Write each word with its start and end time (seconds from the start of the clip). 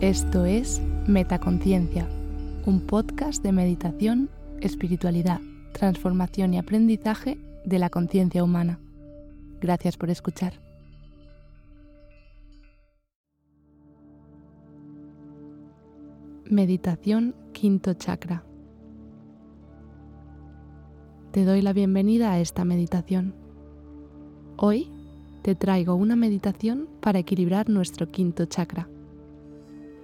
Esto 0.00 0.46
es 0.46 0.80
Metaconciencia, 1.06 2.08
un 2.64 2.80
podcast 2.86 3.42
de 3.42 3.52
meditación, 3.52 4.30
espiritualidad, 4.62 5.42
transformación 5.74 6.54
y 6.54 6.58
aprendizaje 6.58 7.38
de 7.66 7.78
la 7.78 7.90
conciencia 7.90 8.42
humana. 8.42 8.80
Gracias 9.60 9.98
por 9.98 10.08
escuchar. 10.08 10.54
Meditación 16.46 17.34
Quinto 17.52 17.92
Chakra. 17.92 18.42
Te 21.30 21.44
doy 21.44 21.60
la 21.60 21.74
bienvenida 21.74 22.32
a 22.32 22.40
esta 22.40 22.64
meditación. 22.64 23.34
Hoy 24.56 24.90
te 25.42 25.54
traigo 25.54 25.94
una 25.94 26.16
meditación 26.16 26.88
para 27.02 27.18
equilibrar 27.18 27.68
nuestro 27.68 28.10
quinto 28.10 28.46
chakra 28.46 28.88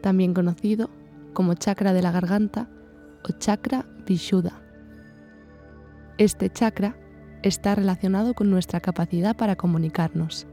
también 0.07 0.35
conocido 0.35 0.89
como 1.33 1.55
chakra 1.55 1.93
de 1.93 2.01
la 2.01 2.13
garganta 2.13 2.69
o 3.29 3.33
chakra 3.33 3.87
vishuddha. 4.07 4.63
Este 6.17 6.49
chakra 6.49 6.97
está 7.43 7.75
relacionado 7.75 8.33
con 8.33 8.49
nuestra 8.49 8.79
capacidad 8.79 9.37
para 9.37 9.57
comunicarnos, 9.57 10.47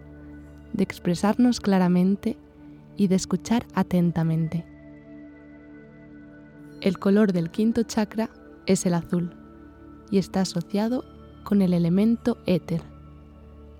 de 0.73 0.83
expresarnos 0.83 1.61
claramente 1.61 2.35
y 2.97 3.09
de 3.09 3.15
escuchar 3.15 3.67
atentamente. 3.75 4.65
El 6.81 6.97
color 6.97 7.31
del 7.31 7.51
quinto 7.51 7.83
chakra 7.83 8.31
es 8.65 8.87
el 8.87 8.95
azul 8.95 9.35
y 10.09 10.17
está 10.17 10.41
asociado 10.41 11.05
con 11.43 11.61
el 11.61 11.75
elemento 11.75 12.39
éter, 12.47 12.81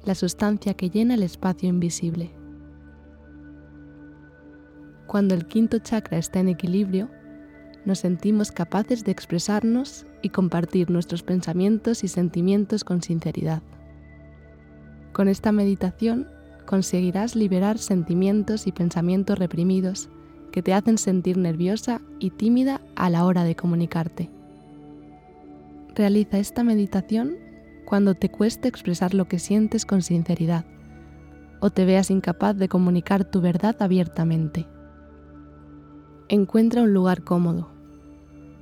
la 0.06 0.14
sustancia 0.14 0.76
que 0.76 0.92
llena 0.92 1.16
el 1.16 1.24
espacio 1.24 1.68
invisible. 1.68 2.43
Cuando 5.08 5.36
el 5.36 5.46
quinto 5.46 5.80
chakra 5.80 6.18
está 6.18 6.40
en 6.40 6.50
equilibrio, 6.50 7.10
nos 7.86 8.00
sentimos 8.00 8.52
capaces 8.52 9.04
de 9.04 9.12
expresarnos 9.12 10.06
y 10.22 10.30
compartir 10.30 10.90
nuestros 10.90 11.24
pensamientos 11.24 12.04
y 12.04 12.08
sentimientos 12.08 12.84
con 12.84 13.02
sinceridad. 13.02 13.62
Con 15.12 15.28
esta 15.28 15.52
meditación 15.52 16.28
conseguirás 16.66 17.36
liberar 17.36 17.78
sentimientos 17.78 18.68
y 18.68 18.72
pensamientos 18.72 19.38
reprimidos 19.38 20.10
que 20.52 20.64
te 20.64 20.74
hacen 20.74 20.98
sentir 20.98 21.38
nerviosa 21.38 22.02
y 22.20 22.30
tímida 22.30 22.82
a 22.96 23.10
la 23.10 23.26
hora 23.26 23.44
de 23.44 23.56
comunicarte. 23.56 24.30
Realiza 25.96 26.40
esta 26.40 26.64
meditación 26.64 27.36
cuando 27.86 28.16
te 28.16 28.30
cueste 28.30 28.68
expresar 28.68 29.14
lo 29.14 29.28
que 29.28 29.40
sientes 29.40 29.86
con 29.86 30.02
sinceridad 30.02 30.66
o 31.60 31.70
te 31.70 31.86
veas 31.86 32.12
incapaz 32.12 32.58
de 32.58 32.68
comunicar 32.68 33.24
tu 33.24 33.40
verdad 33.40 33.76
abiertamente. 33.80 34.68
Encuentra 36.34 36.82
un 36.82 36.96
lugar 36.96 37.24
cómodo. 37.24 37.68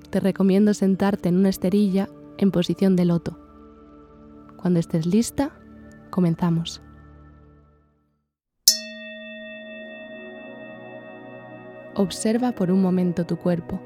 Te 0.09 0.19
recomiendo 0.19 0.73
sentarte 0.73 1.29
en 1.29 1.37
una 1.37 1.47
esterilla 1.47 2.09
en 2.37 2.51
posición 2.51 2.97
de 2.97 3.05
loto. 3.05 3.39
Cuando 4.57 4.77
estés 4.77 5.05
lista, 5.05 5.51
comenzamos. 6.09 6.81
Observa 11.95 12.51
por 12.51 12.71
un 12.71 12.81
momento 12.81 13.25
tu 13.25 13.37
cuerpo. 13.37 13.79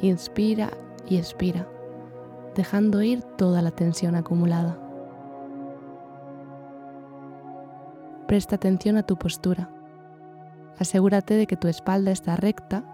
Inspira 0.00 0.70
y 1.08 1.16
expira, 1.16 1.68
dejando 2.56 3.02
ir 3.02 3.22
toda 3.38 3.62
la 3.62 3.70
tensión 3.70 4.16
acumulada. 4.16 4.76
Presta 8.26 8.56
atención 8.56 8.96
a 8.96 9.04
tu 9.04 9.16
postura. 9.16 9.70
Asegúrate 10.80 11.34
de 11.34 11.46
que 11.46 11.56
tu 11.56 11.68
espalda 11.68 12.10
está 12.10 12.34
recta 12.34 12.84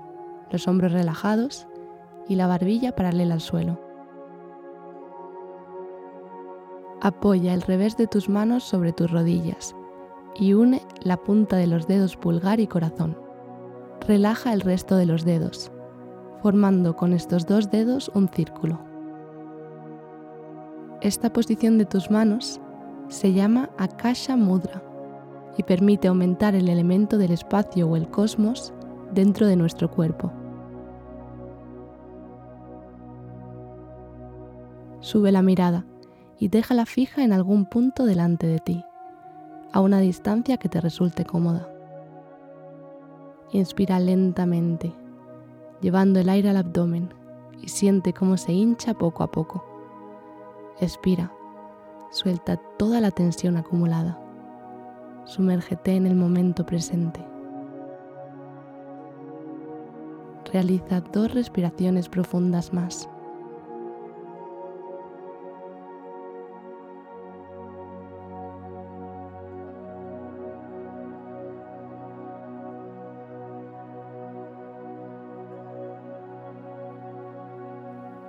los 0.51 0.69
hombros 0.69 0.93
relajados 0.93 1.67
y 2.29 2.37
la 2.37 2.47
barbilla 2.47 2.95
paralela 2.95 3.35
al 3.35 3.41
suelo. 3.41 3.81
Apoya 7.01 7.55
el 7.55 7.63
revés 7.63 7.97
de 7.97 8.07
tus 8.07 8.29
manos 8.29 8.65
sobre 8.65 8.93
tus 8.93 9.11
rodillas 9.11 9.75
y 10.35 10.53
une 10.53 10.83
la 11.03 11.17
punta 11.17 11.57
de 11.57 11.67
los 11.67 11.87
dedos 11.87 12.17
pulgar 12.17 12.61
y 12.61 12.67
corazón. 12.67 13.17
Relaja 14.07 14.53
el 14.53 14.61
resto 14.61 14.97
de 14.97 15.07
los 15.07 15.25
dedos, 15.25 15.71
formando 16.43 16.97
con 16.97 17.13
estos 17.13 17.47
dos 17.47 17.71
dedos 17.71 18.11
un 18.15 18.29
círculo. 18.29 18.81
Esta 21.01 21.33
posición 21.33 21.79
de 21.79 21.85
tus 21.85 22.11
manos 22.11 22.61
se 23.09 23.33
llama 23.33 23.71
Akasha 23.79 24.37
Mudra 24.37 24.83
y 25.57 25.63
permite 25.63 26.09
aumentar 26.09 26.55
el 26.55 26.69
elemento 26.69 27.19
del 27.19 27.33
espacio 27.33 27.89
o 27.89 27.97
el 27.97 28.09
cosmos 28.11 28.73
dentro 29.13 29.47
de 29.47 29.57
nuestro 29.57 29.91
cuerpo. 29.91 30.33
Sube 35.01 35.33
la 35.33 35.43
mirada 35.43 35.85
y 36.39 36.49
déjala 36.49 36.87
fija 36.87 37.25
en 37.25 37.33
algún 37.33 37.67
punto 37.67 38.05
delante 38.05 38.47
de 38.47 38.59
ti, 38.59 38.85
a 39.73 39.81
una 39.81 40.01
distancia 40.01 40.57
que 40.57 40.69
te 40.69 40.81
resulte 40.81 41.25
cómoda. 41.25 41.69
Inspira 43.53 43.99
lentamente, 44.01 44.93
llevando 45.81 46.21
el 46.21 46.29
aire 46.29 46.51
al 46.51 46.59
abdomen 46.59 47.15
y 47.63 47.69
siente 47.69 48.13
cómo 48.13 48.37
se 48.37 48.53
hincha 48.53 48.95
poco 48.95 49.23
a 49.23 49.31
poco. 49.31 49.65
Expira, 50.81 51.33
suelta 52.11 52.57
toda 52.57 53.01
la 53.01 53.11
tensión 53.11 53.57
acumulada. 53.57 54.21
Sumérgete 55.25 55.97
en 55.97 56.07
el 56.07 56.15
momento 56.15 56.65
presente. 56.65 57.25
Realiza 60.53 61.01
dos 61.01 61.35
respiraciones 61.35 62.09
profundas 62.09 62.73
más. 62.73 63.09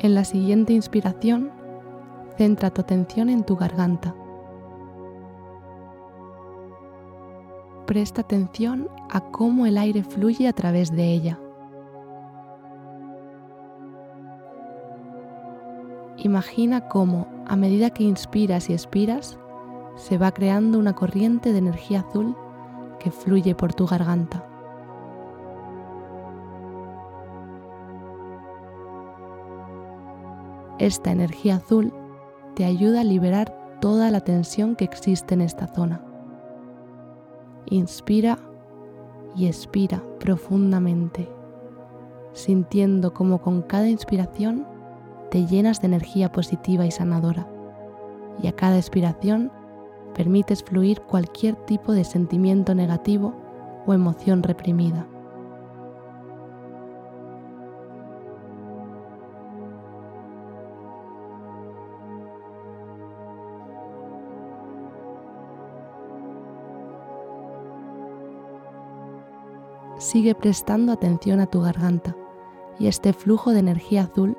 En 0.01 0.15
la 0.15 0.23
siguiente 0.23 0.73
inspiración, 0.73 1.51
centra 2.37 2.69
tu 2.69 2.81
atención 2.81 3.29
en 3.29 3.43
tu 3.43 3.57
garganta. 3.57 4.15
Presta 7.85 8.21
atención 8.21 8.89
a 9.09 9.19
cómo 9.19 9.65
el 9.65 9.77
aire 9.77 10.03
fluye 10.03 10.47
a 10.47 10.53
través 10.53 10.91
de 10.91 11.13
ella. 11.13 11.39
Imagina 16.21 16.89
cómo, 16.89 17.27
a 17.47 17.55
medida 17.55 17.91
que 17.91 18.03
inspiras 18.03 18.69
y 18.69 18.73
expiras, 18.73 19.39
se 19.95 20.17
va 20.17 20.33
creando 20.33 20.77
una 20.77 20.93
corriente 20.93 21.53
de 21.53 21.59
energía 21.59 22.01
azul 22.01 22.35
que 22.99 23.09
fluye 23.09 23.55
por 23.55 23.73
tu 23.73 23.87
garganta. 23.87 24.45
Esta 30.77 31.11
energía 31.11 31.55
azul 31.55 31.93
te 32.53 32.65
ayuda 32.65 33.01
a 33.01 33.05
liberar 33.05 33.77
toda 33.79 34.11
la 34.11 34.19
tensión 34.19 34.75
que 34.75 34.83
existe 34.83 35.35
en 35.35 35.41
esta 35.41 35.67
zona. 35.67 36.03
Inspira 37.65 38.39
y 39.37 39.47
expira 39.47 40.03
profundamente, 40.19 41.29
sintiendo 42.33 43.13
como 43.13 43.41
con 43.41 43.61
cada 43.61 43.87
inspiración 43.87 44.67
te 45.31 45.45
llenas 45.45 45.81
de 45.81 45.87
energía 45.87 46.31
positiva 46.31 46.85
y 46.85 46.91
sanadora. 46.91 47.47
Y 48.41 48.47
a 48.47 48.53
cada 48.53 48.77
expiración 48.77 49.51
permites 50.15 50.63
fluir 50.63 51.01
cualquier 51.01 51.55
tipo 51.55 51.93
de 51.93 52.03
sentimiento 52.03 52.75
negativo 52.75 53.33
o 53.85 53.93
emoción 53.93 54.43
reprimida. 54.43 55.07
sigue 69.99 70.33
prestando 70.33 70.93
atención 70.93 71.39
a 71.39 71.45
tu 71.45 71.61
garganta 71.61 72.15
y 72.79 72.87
este 72.87 73.13
flujo 73.13 73.51
de 73.51 73.59
energía 73.59 74.03
azul 74.03 74.37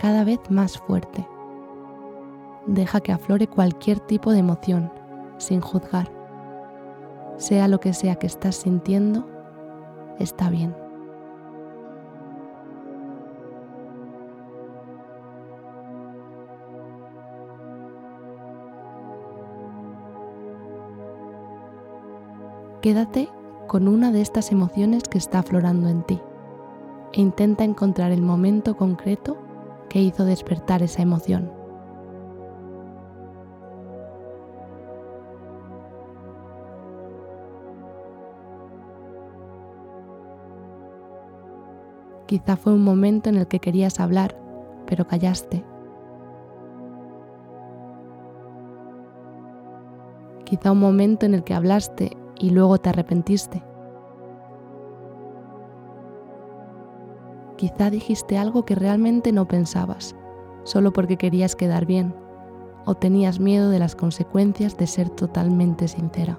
cada 0.00 0.24
vez 0.24 0.40
más 0.50 0.78
fuerte. 0.78 1.28
Deja 2.66 3.02
que 3.02 3.12
aflore 3.12 3.46
cualquier 3.46 4.00
tipo 4.00 4.32
de 4.32 4.38
emoción, 4.38 4.90
sin 5.36 5.60
juzgar. 5.60 6.10
Sea 7.36 7.68
lo 7.68 7.80
que 7.80 7.92
sea 7.92 8.14
que 8.14 8.26
estás 8.26 8.56
sintiendo, 8.56 9.28
está 10.18 10.48
bien. 10.48 10.74
Quédate 22.80 23.28
con 23.66 23.86
una 23.86 24.12
de 24.12 24.22
estas 24.22 24.50
emociones 24.50 25.02
que 25.02 25.18
está 25.18 25.40
aflorando 25.40 25.88
en 25.88 26.02
ti. 26.04 26.18
e 27.12 27.20
intenta 27.20 27.64
encontrar 27.64 28.12
el 28.12 28.22
momento 28.22 28.76
concreto 28.76 29.49
que 29.90 30.00
hizo 30.00 30.24
despertar 30.24 30.82
esa 30.82 31.02
emoción. 31.02 31.52
Quizá 42.26 42.56
fue 42.56 42.72
un 42.72 42.84
momento 42.84 43.28
en 43.28 43.34
el 43.34 43.48
que 43.48 43.58
querías 43.58 43.98
hablar, 43.98 44.40
pero 44.86 45.08
callaste. 45.08 45.64
Quizá 50.44 50.70
un 50.70 50.78
momento 50.78 51.26
en 51.26 51.34
el 51.34 51.42
que 51.42 51.54
hablaste 51.54 52.16
y 52.38 52.50
luego 52.50 52.78
te 52.78 52.90
arrepentiste. 52.90 53.64
Quizá 57.60 57.90
dijiste 57.90 58.38
algo 58.38 58.64
que 58.64 58.74
realmente 58.74 59.32
no 59.32 59.46
pensabas, 59.46 60.16
solo 60.64 60.94
porque 60.94 61.18
querías 61.18 61.54
quedar 61.56 61.84
bien 61.84 62.14
o 62.86 62.94
tenías 62.94 63.38
miedo 63.38 63.68
de 63.68 63.78
las 63.78 63.94
consecuencias 63.94 64.78
de 64.78 64.86
ser 64.86 65.10
totalmente 65.10 65.86
sincera. 65.86 66.38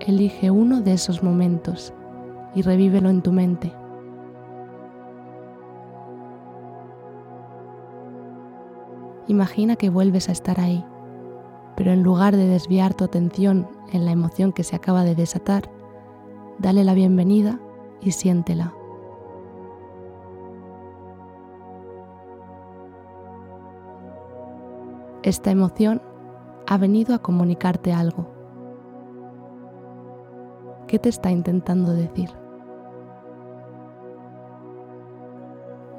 Elige 0.00 0.50
uno 0.50 0.82
de 0.82 0.92
esos 0.92 1.22
momentos 1.22 1.94
y 2.54 2.60
revívelo 2.60 3.08
en 3.08 3.22
tu 3.22 3.32
mente. 3.32 3.72
Imagina 9.28 9.76
que 9.76 9.88
vuelves 9.88 10.28
a 10.28 10.32
estar 10.32 10.60
ahí, 10.60 10.84
pero 11.74 11.92
en 11.92 12.02
lugar 12.02 12.36
de 12.36 12.46
desviar 12.46 12.92
tu 12.92 13.04
atención 13.04 13.66
en 13.94 14.04
la 14.04 14.10
emoción 14.10 14.52
que 14.52 14.62
se 14.62 14.76
acaba 14.76 15.04
de 15.04 15.14
desatar, 15.14 15.70
dale 16.58 16.84
la 16.84 16.94
bienvenida 16.94 17.60
y 18.00 18.12
siéntela. 18.12 18.74
Esta 25.22 25.50
emoción 25.50 26.00
ha 26.66 26.78
venido 26.78 27.14
a 27.14 27.18
comunicarte 27.18 27.92
algo. 27.92 28.30
¿Qué 30.86 30.98
te 31.00 31.08
está 31.08 31.32
intentando 31.32 31.92
decir? 31.92 32.30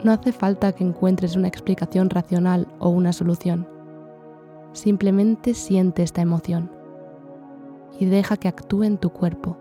No 0.04 0.14
hace 0.14 0.32
falta 0.32 0.72
que 0.72 0.86
encuentres 0.86 1.36
una 1.36 1.50
explicación 1.50 2.10
racional 2.10 2.68
o 2.80 2.90
una 2.90 3.12
solución. 3.12 3.68
Simplemente 4.72 5.54
siente 5.54 6.04
esta 6.04 6.22
emoción 6.22 6.72
y 8.00 8.06
deja 8.06 8.38
que 8.38 8.48
actúe 8.48 8.84
en 8.84 8.98
tu 8.98 9.10
cuerpo. 9.10 9.58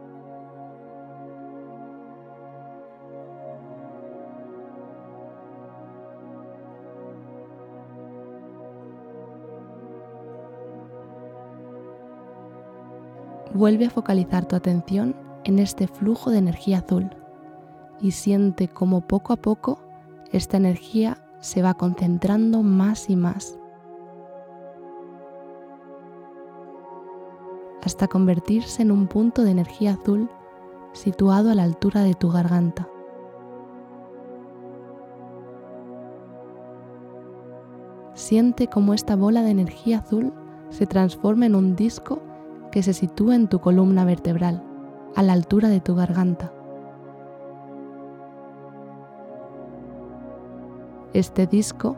Vuelve 13.57 13.87
a 13.87 13.91
focalizar 13.91 14.45
tu 14.45 14.55
atención 14.55 15.17
en 15.45 15.59
este 15.59 15.89
flujo 15.89 16.31
de 16.31 16.37
energía 16.37 16.81
azul 16.81 17.09
y 18.03 18.11
siente 18.11 18.69
cómo 18.69 19.01
poco 19.01 19.33
a 19.33 19.37
poco 19.37 19.81
esta 20.31 20.59
energía 20.59 21.17
se 21.41 21.63
va 21.63 21.73
concentrando 21.73 22.63
más 22.63 23.09
y 23.09 23.17
más 23.17 23.59
hasta 27.83 28.09
convertirse 28.09 28.83
en 28.83 28.91
un 28.91 29.07
punto 29.07 29.43
de 29.43 29.53
energía 29.53 29.95
azul 29.95 30.29
situado 30.93 31.51
a 31.51 31.55
la 31.55 31.63
altura 31.63 32.03
de 32.03 32.13
tu 32.13 32.31
garganta. 32.31 32.87
Siente 38.13 38.67
cómo 38.67 38.93
esta 38.93 39.17
bola 39.17 39.41
de 39.41 39.51
energía 39.51 40.01
azul 40.01 40.35
se 40.69 40.87
transforma 40.87 41.47
en 41.47 41.55
un 41.55 41.75
disco 41.75 42.21
que 42.77 42.83
se 42.83 42.93
sitúa 42.93 43.35
en 43.35 43.49
tu 43.49 43.59
columna 43.59 44.05
vertebral, 44.05 44.63
a 45.15 45.23
la 45.23 45.33
altura 45.33 45.71
de 45.71 45.81
tu 45.81 45.95
garganta. 45.95 46.53
Este 51.15 51.47
disco 51.47 51.97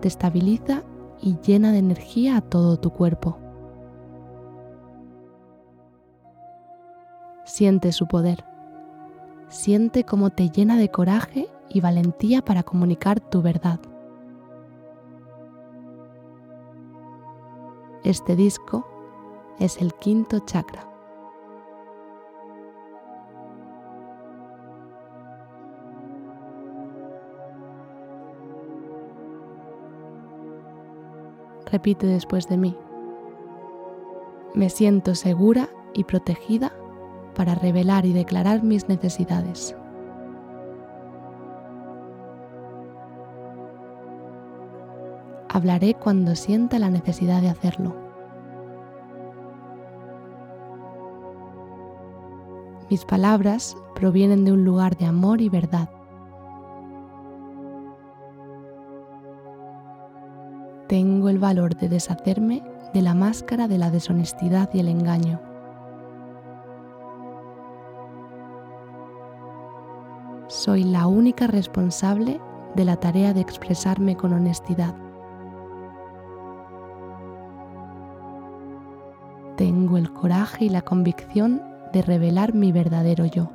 te 0.00 0.08
estabiliza 0.08 0.82
y 1.22 1.38
llena 1.38 1.70
de 1.70 1.78
energía 1.78 2.36
a 2.36 2.40
todo 2.40 2.76
tu 2.76 2.90
cuerpo. 2.90 3.38
Siente 7.44 7.92
su 7.92 8.08
poder. 8.08 8.44
Siente 9.46 10.02
cómo 10.02 10.30
te 10.30 10.50
llena 10.50 10.76
de 10.76 10.90
coraje 10.90 11.48
y 11.68 11.80
valentía 11.80 12.42
para 12.42 12.64
comunicar 12.64 13.20
tu 13.20 13.42
verdad. 13.42 13.78
Este 18.02 18.34
disco 18.34 18.88
es 19.58 19.80
el 19.80 19.94
quinto 19.94 20.40
chakra. 20.40 20.86
Repite 31.70 32.06
después 32.06 32.48
de 32.48 32.56
mí. 32.56 32.76
Me 34.54 34.70
siento 34.70 35.14
segura 35.14 35.68
y 35.94 36.04
protegida 36.04 36.72
para 37.34 37.54
revelar 37.54 38.06
y 38.06 38.12
declarar 38.12 38.62
mis 38.62 38.88
necesidades. 38.88 39.76
Hablaré 45.48 45.94
cuando 45.94 46.34
sienta 46.34 46.78
la 46.78 46.90
necesidad 46.90 47.42
de 47.42 47.48
hacerlo. 47.48 48.05
Mis 52.88 53.04
palabras 53.04 53.76
provienen 53.96 54.44
de 54.44 54.52
un 54.52 54.64
lugar 54.64 54.96
de 54.96 55.06
amor 55.06 55.40
y 55.40 55.48
verdad. 55.48 55.90
Tengo 60.86 61.28
el 61.28 61.40
valor 61.40 61.74
de 61.74 61.88
deshacerme 61.88 62.62
de 62.94 63.02
la 63.02 63.14
máscara 63.14 63.66
de 63.66 63.76
la 63.76 63.90
deshonestidad 63.90 64.70
y 64.72 64.78
el 64.78 64.88
engaño. 64.88 65.40
Soy 70.46 70.84
la 70.84 71.08
única 71.08 71.48
responsable 71.48 72.40
de 72.76 72.84
la 72.84 72.96
tarea 72.96 73.34
de 73.34 73.40
expresarme 73.40 74.16
con 74.16 74.32
honestidad. 74.32 74.94
Tengo 79.56 79.96
el 79.98 80.12
coraje 80.12 80.66
y 80.66 80.68
la 80.68 80.82
convicción 80.82 81.62
de 81.96 82.02
revelar 82.02 82.52
mi 82.52 82.72
verdadero 82.72 83.24
yo. 83.24 83.48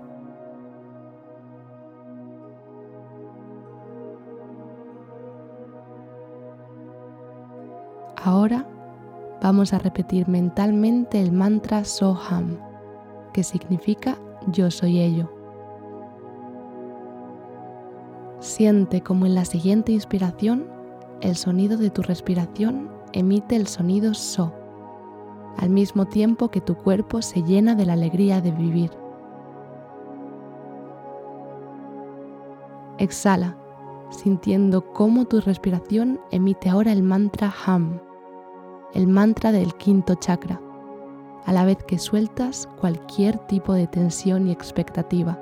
Ahora 8.16 8.68
vamos 9.44 9.74
a 9.74 9.78
repetir 9.78 10.28
mentalmente 10.28 11.22
el 11.22 11.32
mantra 11.32 11.86
Soham, 11.86 12.58
que 13.32 13.44
significa 13.44 14.18
yo 14.48 14.72
soy 14.72 15.02
ello. 15.02 15.32
Siente 18.40 19.02
como 19.02 19.28
en 19.28 19.36
la 19.36 19.46
siguiente 19.46 19.92
inspiración 19.92 20.66
el 21.22 21.36
sonido 21.36 21.78
de 21.78 21.92
tu 21.92 22.02
respiración 22.02 22.90
emite 23.14 23.56
el 23.56 23.68
sonido 23.68 24.16
So 24.16 24.61
al 25.58 25.70
mismo 25.70 26.06
tiempo 26.06 26.50
que 26.50 26.62
tu 26.62 26.76
cuerpo 26.76 27.22
se 27.22 27.44
llena 27.44 27.76
de 27.76 27.86
la 27.86 27.94
alegría 27.94 28.42
de 28.42 28.52
vivir. 28.52 28.92
Exhala, 32.98 33.58
sintiendo 34.10 34.94
cómo 34.94 35.26
tu 35.26 35.42
respiración 35.42 36.20
emite 36.32 36.70
ahora 36.70 36.92
el 36.92 37.04
mantra 37.04 37.52
Ham, 37.66 38.00
el 38.94 39.08
mantra 39.08 39.52
del 39.52 39.74
quinto 39.76 40.16
chakra, 40.16 40.62
a 41.46 41.54
la 41.54 41.66
vez 41.66 41.84
que 41.84 41.98
sueltas 41.98 42.68
cualquier 42.80 43.38
tipo 43.48 43.74
de 43.74 43.88
tensión 43.88 44.48
y 44.48 44.52
expectativa. 44.52 45.40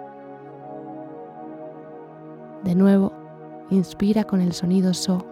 De 2.63 2.75
nuevo, 2.75 3.11
inspira 3.69 4.23
con 4.23 4.41
el 4.41 4.53
sonido 4.53 4.93
So 4.93 5.25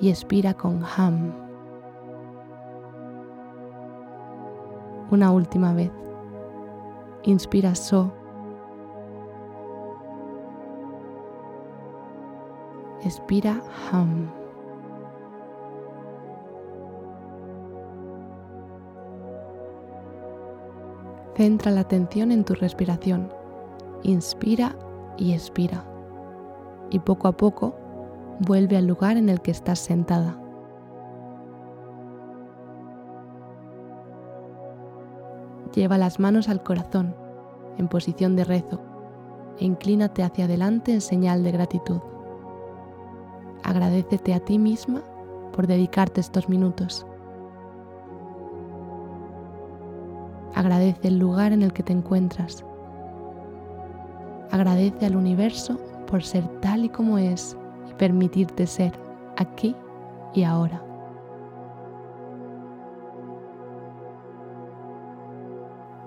y 0.00 0.08
expira 0.08 0.54
con 0.54 0.82
Ham. 0.96 1.49
Una 5.10 5.32
última 5.32 5.74
vez. 5.74 5.90
Inspira 7.24 7.74
So. 7.74 8.12
Expira 13.02 13.60
Ham. 13.90 14.30
Centra 21.34 21.70
la 21.70 21.80
atención 21.80 22.30
en 22.30 22.44
tu 22.44 22.54
respiración. 22.54 23.32
Inspira 24.02 24.76
y 25.16 25.32
expira. 25.32 25.84
Y 26.90 26.98
poco 26.98 27.28
a 27.28 27.32
poco 27.32 27.74
vuelve 28.40 28.76
al 28.76 28.86
lugar 28.86 29.16
en 29.16 29.28
el 29.28 29.40
que 29.40 29.50
estás 29.50 29.78
sentada. 29.78 30.38
Lleva 35.74 35.98
las 35.98 36.18
manos 36.18 36.48
al 36.48 36.62
corazón, 36.62 37.14
en 37.78 37.88
posición 37.88 38.34
de 38.34 38.44
rezo, 38.44 38.80
e 39.58 39.64
inclínate 39.64 40.22
hacia 40.22 40.46
adelante 40.46 40.92
en 40.92 41.00
señal 41.00 41.44
de 41.44 41.52
gratitud. 41.52 42.00
Agradecete 43.62 44.34
a 44.34 44.40
ti 44.40 44.58
misma 44.58 45.02
por 45.52 45.66
dedicarte 45.66 46.20
estos 46.20 46.48
minutos. 46.48 47.06
Agradece 50.54 51.08
el 51.08 51.18
lugar 51.18 51.52
en 51.52 51.62
el 51.62 51.72
que 51.72 51.82
te 51.82 51.92
encuentras. 51.92 52.64
Agradece 54.50 55.06
al 55.06 55.14
universo 55.14 55.78
por 56.06 56.24
ser 56.24 56.46
tal 56.60 56.84
y 56.84 56.88
como 56.88 57.18
es 57.18 57.56
y 57.88 57.94
permitirte 57.94 58.66
ser 58.66 58.98
aquí 59.36 59.76
y 60.34 60.42
ahora. 60.42 60.89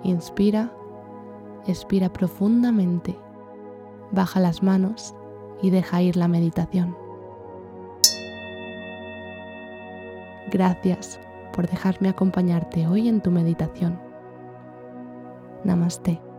Inspira, 0.03 0.71
expira 1.65 2.11
profundamente, 2.11 3.17
baja 4.11 4.39
las 4.39 4.61
manos 4.61 5.15
y 5.61 5.69
deja 5.69 6.01
ir 6.01 6.17
la 6.17 6.27
meditación. 6.27 6.95
Gracias 10.51 11.19
por 11.53 11.67
dejarme 11.69 12.09
acompañarte 12.09 12.85
hoy 12.85 13.07
en 13.07 13.21
tu 13.21 13.31
meditación. 13.31 13.99
Namaste. 15.63 16.32